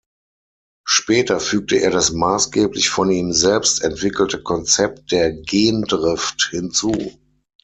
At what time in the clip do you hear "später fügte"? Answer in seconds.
0.87-1.75